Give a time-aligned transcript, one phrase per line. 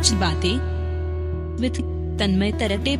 [0.00, 0.52] कुछ बातें
[1.60, 1.70] विथ
[2.18, 2.96] तन्मय तरटे।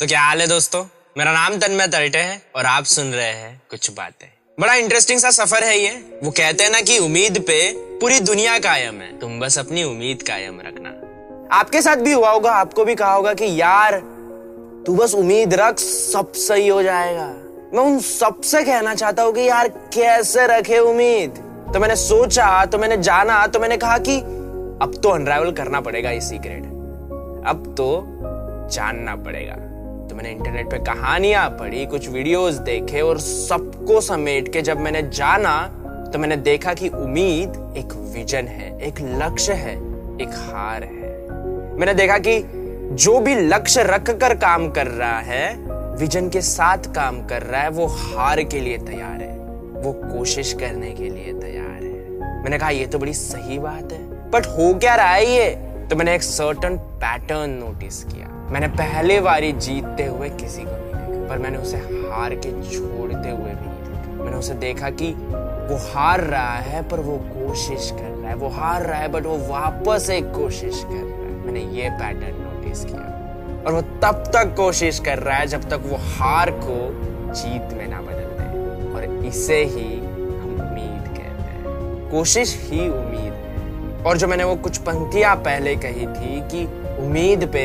[0.00, 0.84] तो क्या हाल है दोस्तों?
[1.18, 4.26] मेरा नाम तन्मय तरटे है और आप सुन रहे हैं कुछ बातें।
[4.60, 8.58] बड़ा इंटरेस्टिंग सा सफ़र है ये। वो कहते हैं ना कि उम्मीद पे पूरी दुनिया
[8.58, 10.88] कायम है। तुम बस अपनी उम्मीद कायम रखना।
[11.56, 13.98] आपके साथ भी हुआ होगा, आपको भी कहा होगा कि यार,
[14.86, 17.26] तू बस उम्मीद रख, सब सही हो जाएगा।
[17.74, 21.43] मैं उन सबसे कहना चाहता हूँ कि यार, कैसे रखे उम्मीद?
[21.74, 24.18] तो मैंने सोचा तो मैंने जाना तो मैंने कहा कि
[24.82, 26.64] अब तो अनरावल करना पड़ेगा ये सीक्रेट
[27.46, 27.86] अब तो
[28.72, 29.54] जानना पड़ेगा।
[30.08, 35.02] तो मैंने इंटरनेट पे कहानियाँ पढ़ी, कुछ वीडियोस देखे और सबको समेट के जब मैंने
[35.10, 35.56] जाना
[36.12, 39.74] तो मैंने देखा कि उम्मीद एक विजन है, एक लक्ष्य है,
[40.22, 41.12] एक हार है।
[41.78, 42.40] मैंने देखा कि
[42.94, 45.54] जो भी लक्ष्य रख कर काम कर रहा है
[45.98, 49.32] विजन के साथ काम कर रहा है, वो हार के लिए तैयार है।
[49.84, 54.30] वो कोशिश करने के लिए तैयार है। मैंने कहा, ये तो बड़ी सही बात है।
[54.30, 55.50] बट हो क्या रहा है ये?
[55.90, 61.12] तो मैंने एक सर्टन पैटर्न नोटिस किया। मैंने पहले बारी जीतते हुए किसी को नहीं
[61.12, 65.12] देखा, पर मैंने उसे हार के छोड़ते हुए भी नहीं देखा। मैंने उसे देखा कि
[65.68, 69.26] वो हार रहा है, पर वो कोशिश कर रहा है। वो हार रहा है बट
[69.26, 73.10] वो वापस एक कोशिश कर रहा है। मैंने ये पैटर्न नोटिस किया।
[73.66, 76.78] और वो तब तक कोशिश कर रहा है जब तक वो हार को
[77.32, 78.00] जीत में ना
[79.28, 85.34] इसे ही हम उम्मीद कहते हैं। कोशिश ही उम्मीद। और जो मैंने वो कुछ पंक्तियाँ
[85.36, 86.64] पहले कही थी कि
[87.04, 87.64] उम्मीद पे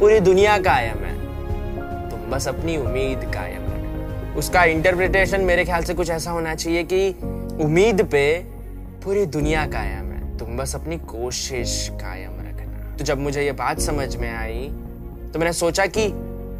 [0.00, 1.14] पूरी दुनिया कायम है
[2.10, 6.84] तुम बस अपनी उम्मीद कायम रखना उसका इंटरप्रिटेशन मेरे ख्याल से कुछ ऐसा होना चाहिए
[6.84, 7.08] कि
[7.64, 8.24] उम्मीद पे
[9.04, 13.80] पूरी दुनिया कायम है तुम बस अपनी कोशिश कायम रखना। तो जब मुझे ये बात
[13.80, 14.68] समझ में आई
[15.32, 16.02] तो मैंने सोचा कि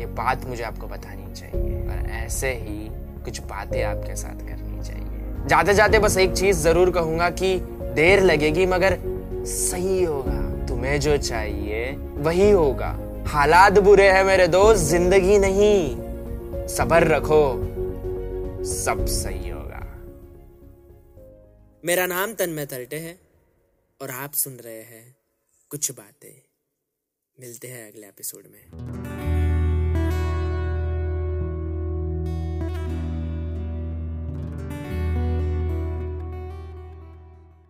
[0.00, 2.88] ये बात मुझे आपको बतानी चाहिए। और ऐसे ही
[3.24, 7.58] कुछ बातें आपके साथ करनी चाहिए। जाते जाते बस एक चीज़ ज़रूर कहूँगा कि
[7.94, 8.98] देर लगेगी, मगर
[9.46, 12.90] सही होगा, तुम्हें जो चाहिए वही होगा।
[13.28, 17.42] हालात बुरे हैं मेरे दोस्त, ज़िंदगी नहीं। सबर रखो,
[18.64, 19.80] सब सही होगा।
[21.84, 23.18] मेरा नाम तन्मय तलटे है,
[24.00, 25.04] और आप सुन रहे हैं
[25.70, 26.42] कुछ बातें।
[27.36, 29.01] मिलते हैं अगले एपिसोड में।